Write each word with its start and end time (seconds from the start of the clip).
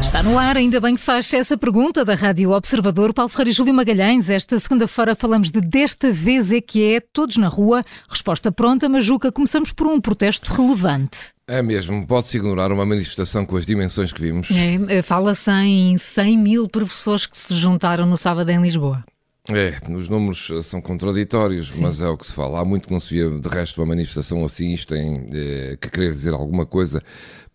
Está 0.00 0.22
no 0.22 0.38
ar, 0.38 0.56
ainda 0.56 0.80
bem 0.80 0.94
que 0.94 1.00
faz 1.00 1.32
essa 1.32 1.56
pergunta 1.56 2.04
da 2.04 2.14
Rádio 2.14 2.50
Observador. 2.52 3.12
Paulo 3.12 3.28
Ferreira 3.28 3.50
e 3.50 3.52
Júlio 3.52 3.74
Magalhães. 3.74 4.30
Esta 4.30 4.58
segunda-feira 4.58 5.14
falamos 5.14 5.50
de 5.50 5.60
Desta 5.60 6.12
vez 6.12 6.52
é 6.52 6.60
que 6.60 6.94
é, 6.94 7.00
todos 7.00 7.36
na 7.36 7.48
rua. 7.48 7.82
Resposta 8.08 8.52
pronta, 8.52 8.88
mas 8.88 9.04
Juca, 9.04 9.32
começamos 9.32 9.72
por 9.72 9.86
um 9.86 10.00
protesto 10.00 10.52
relevante. 10.52 11.34
É 11.48 11.62
mesmo, 11.62 12.06
pode-se 12.06 12.36
ignorar 12.36 12.72
uma 12.72 12.84
manifestação 12.84 13.44
com 13.46 13.56
as 13.56 13.64
dimensões 13.64 14.12
que 14.12 14.20
vimos. 14.20 14.48
É, 14.88 15.00
Fala-se 15.02 15.50
em 15.50 15.96
100 15.96 16.38
mil 16.38 16.68
professores 16.68 17.26
que 17.26 17.36
se 17.36 17.54
juntaram 17.54 18.06
no 18.06 18.16
sábado 18.16 18.50
em 18.50 18.60
Lisboa. 18.60 19.04
É, 19.48 19.78
os 19.92 20.08
números 20.08 20.50
são 20.64 20.80
contraditórios, 20.80 21.74
Sim. 21.74 21.82
mas 21.82 22.00
é 22.00 22.08
o 22.08 22.16
que 22.16 22.26
se 22.26 22.32
fala. 22.32 22.60
Há 22.60 22.64
muito 22.64 22.88
que 22.88 22.92
não 22.92 22.98
se 22.98 23.14
via 23.14 23.30
de 23.30 23.48
resto 23.48 23.80
uma 23.80 23.86
manifestação 23.86 24.44
assim. 24.44 24.72
Isto 24.72 24.94
tem 24.94 25.28
é, 25.32 25.76
que 25.80 25.88
querer 25.88 26.12
dizer 26.12 26.34
alguma 26.34 26.66
coisa 26.66 27.02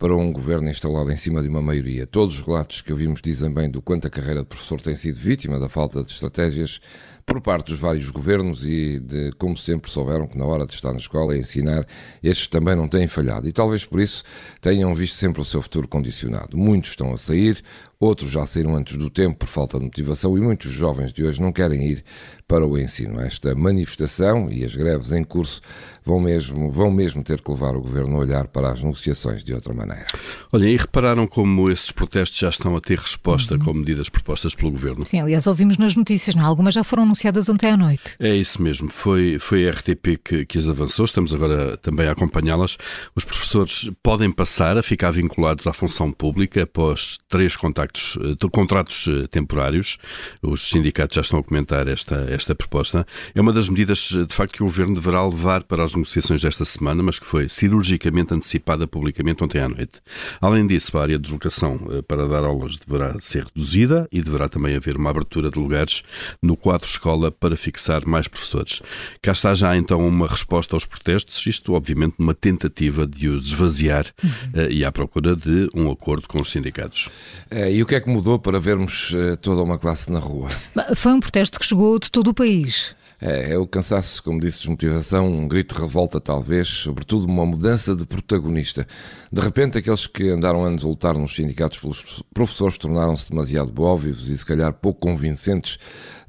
para 0.02 0.16
um 0.16 0.32
governo 0.32 0.68
instalado 0.70 1.12
em 1.12 1.18
cima 1.18 1.44
de 1.44 1.48
uma 1.48 1.62
maioria. 1.62 2.08
Todos 2.08 2.40
os 2.40 2.46
relatos 2.46 2.82
que 2.82 2.92
ouvimos 2.92 3.22
dizem 3.22 3.54
bem 3.54 3.70
do 3.70 3.82
quanto 3.82 4.08
a 4.08 4.10
carreira 4.10 4.40
de 4.40 4.48
professor 4.48 4.82
tem 4.82 4.96
sido 4.96 5.20
vítima 5.20 5.60
da 5.60 5.70
falta 5.70 6.02
de 6.02 6.12
estratégias 6.12 6.82
por 7.24 7.40
parte 7.40 7.68
dos 7.68 7.80
vários 7.80 8.10
governos 8.10 8.66
e 8.66 9.00
de 9.00 9.32
como 9.38 9.56
sempre 9.56 9.92
souberam 9.92 10.28
que 10.28 10.38
na 10.38 10.46
hora 10.46 10.66
de 10.66 10.74
estar 10.74 10.92
na 10.92 10.98
escola 10.98 11.36
e 11.36 11.40
ensinar, 11.40 11.86
estes 12.22 12.48
também 12.48 12.76
não 12.76 12.88
têm 12.88 13.08
falhado 13.08 13.48
e 13.48 13.52
talvez 13.52 13.86
por 13.86 14.00
isso 14.00 14.24
tenham 14.60 14.94
visto 14.96 15.16
sempre 15.16 15.42
o 15.42 15.46
seu 15.46 15.62
futuro 15.62 15.88
condicionado. 15.88 16.58
Muitos 16.58 16.90
estão 16.90 17.14
a 17.14 17.18
sair, 17.18 17.64
outros 18.00 18.32
já 18.32 18.46
saíram 18.46 18.76
antes 18.76 18.98
do 18.98 19.10
tempo 19.10 19.38
por 19.38 19.48
falta 19.48 19.78
de 19.78 19.86
motivação 19.86 20.38
e 20.38 20.42
muitos 20.42 20.72
jovens 20.72 21.14
de 21.14 21.24
hoje 21.24 21.42
não 21.42 21.52
querem 21.52 21.81
ir 21.82 22.04
para 22.48 22.66
o 22.66 22.78
ensino. 22.78 23.20
Esta 23.22 23.56
manifestação 23.56 24.52
e 24.52 24.66
as 24.66 24.76
greves 24.76 25.12
em 25.12 25.24
curso 25.24 25.62
vão 26.06 26.20
mesmo, 26.20 26.72
vão 26.72 26.92
mesmo 26.92 27.24
ter 27.24 27.42
que 27.42 27.50
levar 27.52 27.76
o 27.76 27.82
governo 27.82 28.18
a 28.18 28.20
olhar 28.20 28.48
para 28.48 28.72
as 28.72 28.82
negociações 28.82 29.44
de 29.44 29.54
outra 29.54 29.74
maneira. 29.74 30.08
Olha, 30.52 30.66
e 30.66 30.76
repararam 30.76 31.28
como 31.28 31.70
esses 31.70 31.92
protestos 31.92 32.38
já 32.38 32.50
estão 32.50 32.76
a 32.76 32.82
ter 32.82 32.98
resposta 32.98 33.54
uhum. 33.54 33.60
com 33.60 33.74
medidas 33.74 34.10
propostas 34.10 34.56
pelo 34.56 34.72
governo? 34.72 35.06
Sim, 35.06 35.22
aliás, 35.22 35.48
ouvimos 35.48 35.78
nas 35.78 35.96
notícias, 35.96 36.36
não? 36.36 36.46
algumas 36.46 36.74
já 36.74 36.84
foram 36.84 37.04
anunciadas 37.04 37.48
ontem 37.48 37.70
à 37.70 37.78
noite. 37.78 38.16
É 38.20 38.36
isso 38.36 38.62
mesmo, 38.62 38.90
foi, 38.90 39.38
foi 39.40 39.68
a 39.68 39.72
RTP 39.72 40.18
que, 40.24 40.46
que 40.46 40.58
as 40.58 40.68
avançou, 40.68 41.06
estamos 41.06 41.34
agora 41.34 41.78
também 41.78 42.08
a 42.08 42.12
acompanhá-las. 42.12 42.78
Os 43.16 43.24
professores 43.24 43.90
podem 44.02 44.32
passar 44.32 44.78
a 44.78 44.84
ficar 44.84 45.12
vinculados 45.12 45.68
à 45.68 45.74
função 45.74 46.12
pública 46.12 46.64
após 46.64 47.18
três 47.30 47.56
contactos, 47.56 48.18
eh, 48.22 48.50
contratos 48.52 49.08
eh, 49.08 49.28
temporários. 49.28 49.98
Os 50.42 50.70
sindicatos 50.70 51.16
já 51.16 51.22
estão 51.22 51.40
a 51.40 51.44
comentar 51.44 51.71
esta, 51.76 52.26
esta 52.30 52.56
proposta. 52.56 53.06
É 53.34 53.42
uma 53.42 53.54
das 53.54 53.70
medidas, 53.70 54.00
de 54.00 54.34
facto, 54.34 54.54
que 54.54 54.64
o 54.64 54.66
Governo 54.66 54.96
deverá 54.96 55.26
levar 55.26 55.64
para 55.64 55.84
as 55.84 55.94
negociações 55.94 56.42
desta 56.42 56.66
semana, 56.66 57.04
mas 57.04 57.20
que 57.20 57.26
foi 57.26 57.48
cirurgicamente 57.50 58.34
antecipada 58.34 58.88
publicamente 58.88 59.44
ontem 59.44 59.60
à 59.60 59.68
noite. 59.68 60.02
Além 60.40 60.66
disso, 60.68 60.98
a 60.98 61.02
área 61.02 61.18
de 61.18 61.24
deslocação 61.24 61.80
eh, 61.92 62.02
para 62.02 62.28
dar 62.28 62.44
aulas 62.44 62.78
deverá 62.78 63.20
ser 63.20 63.46
reduzida 63.46 64.08
e 64.12 64.22
deverá 64.22 64.50
também 64.50 64.76
haver 64.76 64.96
uma 64.96 65.10
abertura 65.10 65.50
de 65.50 65.60
lugares 65.60 66.04
no 66.42 66.56
quadro 66.58 66.88
escola 66.88 67.32
para 67.32 67.56
fixar 67.56 68.06
mais 68.06 68.28
professores. 68.28 68.82
Cá 69.22 69.32
está 69.32 69.54
já 69.54 69.76
então 69.76 70.06
uma 70.08 70.28
resposta 70.28 70.76
aos 70.76 70.86
protestos, 70.86 71.46
isto 71.46 71.74
obviamente 71.74 72.16
numa 72.18 72.34
tentativa 72.34 73.06
de 73.06 73.28
os 73.28 73.48
esvaziar 73.48 74.06
uhum. 74.24 74.30
uh, 74.64 74.72
e 74.72 74.84
à 74.86 74.92
procura 74.92 75.36
de 75.36 75.70
um 75.74 75.92
acordo 75.92 76.28
com 76.28 76.42
os 76.42 76.52
sindicatos. 76.52 77.10
É, 77.50 77.72
e 77.72 77.84
o 77.84 77.86
que 77.86 77.96
é 77.96 78.00
que 78.00 78.10
mudou 78.10 78.40
para 78.40 78.60
vermos 78.60 79.14
toda 79.42 79.62
uma 79.62 79.78
classe 79.78 80.12
na 80.12 80.20
rua? 80.20 80.50
Foi 80.96 81.12
um 81.12 81.20
protesto 81.20 81.60
que 81.62 81.68
chegou 81.68 82.00
de 82.00 82.12
todo 82.12 82.30
o 82.30 82.34
país. 82.34 82.96
É, 83.22 83.54
é, 83.54 83.58
o 83.58 83.68
cansaço, 83.68 84.24
como 84.24 84.40
disse, 84.40 84.62
desmotivação, 84.62 85.32
um 85.32 85.48
grito 85.48 85.76
de 85.76 85.82
revolta, 85.82 86.20
talvez, 86.20 86.68
sobretudo 86.68 87.28
uma 87.28 87.46
mudança 87.46 87.96
de 87.96 88.04
protagonista. 88.04 88.88
De 89.32 89.40
repente, 89.40 89.78
aqueles 89.78 90.08
que 90.08 90.28
andaram 90.30 90.64
anos 90.64 90.84
a 90.84 90.88
lutar 90.88 91.14
nos 91.14 91.36
sindicatos 91.36 91.78
pelos 91.78 92.24
professores 92.34 92.80
tornaram-se 92.80 93.30
demasiado 93.30 93.80
óbvios 93.80 94.28
e, 94.28 94.36
se 94.36 94.44
calhar, 94.44 94.74
pouco 94.74 95.00
convincentes 95.02 95.78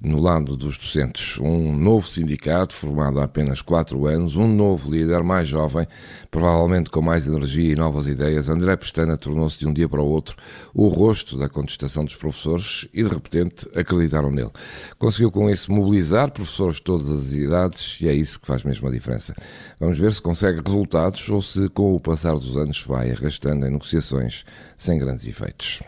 no 0.02 0.20
lado 0.20 0.56
dos 0.56 0.76
docentes. 0.76 1.38
Um 1.38 1.74
novo 1.74 2.06
sindicato, 2.06 2.74
formado 2.74 3.20
há 3.20 3.24
apenas 3.24 3.62
quatro 3.62 4.06
anos, 4.06 4.36
um 4.36 4.48
novo 4.48 4.90
líder 4.90 5.22
mais 5.22 5.46
jovem, 5.48 5.86
provavelmente 6.30 6.90
com 6.90 7.00
mais 7.00 7.26
energia 7.26 7.72
e 7.72 7.76
novas 7.76 8.06
ideias. 8.06 8.48
André 8.48 8.76
Pestana 8.76 9.16
tornou-se 9.16 9.58
de 9.58 9.66
um 9.66 9.72
dia 9.72 9.88
para 9.88 10.02
o 10.02 10.06
outro 10.06 10.36
o 10.74 10.88
rosto 10.88 11.38
da 11.38 11.48
contestação 11.48 12.04
dos 12.04 12.16
professores 12.16 12.88
e, 12.92 13.02
de 13.02 13.08
repente, 13.08 13.68
acreditaram 13.74 14.30
nele. 14.30 14.50
Conseguiu 14.98 15.30
com 15.30 15.48
isso 15.48 15.72
mobilizar 15.72 16.32
professores 16.32 16.80
todas 16.82 17.10
as 17.10 17.32
idades 17.34 18.00
e 18.00 18.08
é 18.08 18.14
isso 18.14 18.40
que 18.40 18.46
faz 18.46 18.64
mesmo 18.64 18.88
a 18.88 18.90
diferença. 18.90 19.34
Vamos 19.78 19.98
ver 19.98 20.12
se 20.12 20.20
consegue 20.20 20.60
resultados 20.64 21.28
ou 21.28 21.40
se, 21.40 21.68
com 21.68 21.94
o 21.94 22.00
passar 22.00 22.34
dos 22.34 22.56
anos, 22.56 22.82
vai 22.82 23.10
arrastando 23.10 23.66
em 23.66 23.70
negociações 23.70 24.44
sem 24.76 24.98
grandes 24.98 25.26
efeitos. 25.26 25.80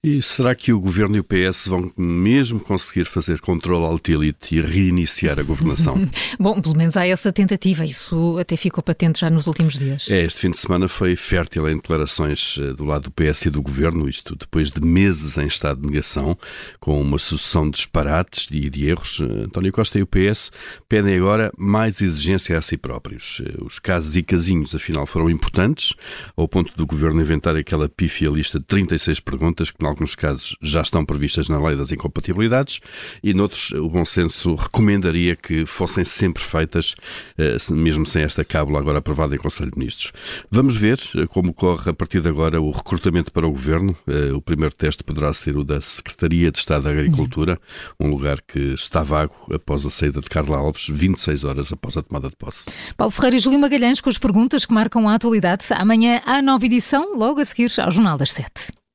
E 0.00 0.22
será 0.22 0.54
que 0.54 0.72
o 0.72 0.78
Governo 0.78 1.16
e 1.16 1.18
o 1.18 1.24
PS 1.24 1.66
vão 1.66 1.92
mesmo 1.96 2.60
conseguir 2.60 3.04
fazer 3.04 3.40
controle 3.40 3.84
alt 3.84 4.08
elite 4.08 4.54
e 4.54 4.60
reiniciar 4.60 5.40
a 5.40 5.42
governação? 5.42 6.08
Bom, 6.38 6.60
pelo 6.60 6.76
menos 6.76 6.96
há 6.96 7.04
essa 7.04 7.32
tentativa, 7.32 7.84
isso 7.84 8.38
até 8.38 8.56
ficou 8.56 8.80
patente 8.80 9.18
já 9.18 9.28
nos 9.28 9.48
últimos 9.48 9.76
dias. 9.76 10.08
É, 10.08 10.24
este 10.24 10.42
fim 10.42 10.52
de 10.52 10.58
semana 10.58 10.86
foi 10.86 11.16
fértil 11.16 11.68
em 11.68 11.74
declarações 11.74 12.56
eh, 12.60 12.74
do 12.74 12.84
lado 12.84 13.04
do 13.04 13.10
PS 13.10 13.46
e 13.46 13.50
do 13.50 13.60
Governo, 13.60 14.08
isto 14.08 14.36
depois 14.36 14.70
de 14.70 14.80
meses 14.80 15.36
em 15.36 15.48
estado 15.48 15.80
de 15.80 15.88
negação, 15.88 16.38
com 16.78 17.00
uma 17.00 17.18
sucessão 17.18 17.64
de 17.64 17.78
disparates 17.78 18.46
e 18.52 18.70
de 18.70 18.88
erros. 18.88 19.18
Eh, 19.20 19.46
António 19.46 19.72
Costa 19.72 19.98
e 19.98 20.02
o 20.02 20.06
PS 20.06 20.52
pedem 20.88 21.16
agora 21.16 21.52
mais 21.58 22.00
exigência 22.00 22.56
a 22.56 22.62
si 22.62 22.76
próprios. 22.76 23.42
Eh, 23.44 23.64
os 23.64 23.80
casos 23.80 24.14
e 24.14 24.22
casinhos, 24.22 24.76
afinal, 24.76 25.06
foram 25.06 25.28
importantes, 25.28 25.92
ao 26.36 26.46
ponto 26.46 26.72
do 26.76 26.86
Governo 26.86 27.20
inventar 27.20 27.56
aquela 27.56 27.88
pífia 27.88 28.30
lista 28.30 28.60
de 28.60 28.64
36 28.64 29.18
perguntas 29.18 29.72
que, 29.72 29.87
alguns 29.88 30.14
casos, 30.14 30.56
já 30.62 30.82
estão 30.82 31.04
previstas 31.04 31.48
na 31.48 31.60
lei 31.60 31.76
das 31.76 31.90
incompatibilidades 31.90 32.80
e, 33.22 33.34
noutros, 33.34 33.70
o 33.72 33.88
bom 33.88 34.04
senso 34.04 34.54
recomendaria 34.54 35.36
que 35.36 35.66
fossem 35.66 36.04
sempre 36.04 36.42
feitas, 36.42 36.94
eh, 37.36 37.56
mesmo 37.70 38.06
sem 38.06 38.22
esta 38.22 38.44
cábula 38.44 38.78
agora 38.78 38.98
aprovada 38.98 39.34
em 39.34 39.38
Conselho 39.38 39.70
de 39.70 39.78
Ministros. 39.78 40.12
Vamos 40.50 40.76
ver 40.76 41.00
eh, 41.16 41.26
como 41.26 41.52
corre 41.52 41.90
a 41.90 41.94
partir 41.94 42.20
de 42.20 42.28
agora 42.28 42.60
o 42.60 42.70
recrutamento 42.70 43.32
para 43.32 43.46
o 43.46 43.50
Governo. 43.50 43.96
Eh, 44.06 44.32
o 44.32 44.40
primeiro 44.40 44.74
teste 44.74 45.02
poderá 45.02 45.32
ser 45.32 45.56
o 45.56 45.64
da 45.64 45.80
Secretaria 45.80 46.50
de 46.50 46.58
Estado 46.58 46.84
da 46.84 46.90
Agricultura, 46.90 47.58
um 47.98 48.08
lugar 48.08 48.40
que 48.40 48.74
está 48.74 49.02
vago 49.02 49.34
após 49.52 49.84
a 49.84 49.90
saída 49.90 50.20
de 50.20 50.28
Carla 50.28 50.56
Alves, 50.56 50.86
26 50.88 51.44
horas 51.44 51.72
após 51.72 51.96
a 51.96 52.02
tomada 52.02 52.28
de 52.28 52.36
posse. 52.36 52.70
Paulo 52.96 53.12
Ferreira 53.12 53.36
e 53.36 53.40
Júlio 53.40 53.58
Magalhães 53.58 54.00
com 54.00 54.10
as 54.10 54.18
perguntas 54.18 54.64
que 54.64 54.72
marcam 54.72 55.08
a 55.08 55.14
atualidade. 55.14 55.64
Amanhã 55.70 56.20
há 56.24 56.40
nova 56.42 56.64
edição, 56.64 57.16
logo 57.16 57.40
a 57.40 57.44
seguir 57.44 57.70
ao 57.78 57.90
Jornal 57.90 58.18
das 58.18 58.32
Sete. 58.32 58.77